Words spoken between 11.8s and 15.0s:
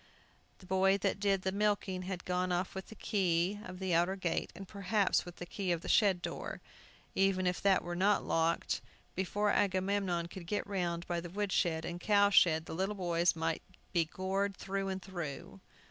and cow shed, the little boys might be gored through